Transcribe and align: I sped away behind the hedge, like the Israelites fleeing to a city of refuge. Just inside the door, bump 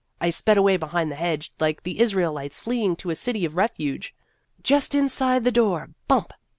I 0.19 0.31
sped 0.31 0.57
away 0.57 0.77
behind 0.77 1.11
the 1.11 1.15
hedge, 1.15 1.51
like 1.59 1.83
the 1.83 1.99
Israelites 1.99 2.59
fleeing 2.59 2.95
to 2.95 3.11
a 3.11 3.15
city 3.15 3.45
of 3.45 3.55
refuge. 3.55 4.15
Just 4.63 4.95
inside 4.95 5.43
the 5.43 5.51
door, 5.51 5.91
bump 6.07 6.33